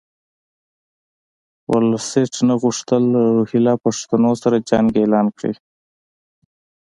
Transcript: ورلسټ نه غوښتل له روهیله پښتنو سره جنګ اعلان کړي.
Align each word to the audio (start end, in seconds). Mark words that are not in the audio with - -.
ورلسټ 1.71 2.33
نه 2.47 2.53
غوښتل 2.63 3.01
له 3.13 3.21
روهیله 3.37 3.73
پښتنو 3.85 4.31
سره 4.41 4.63
جنګ 4.69 4.87
اعلان 5.01 5.27
کړي. 5.37 5.53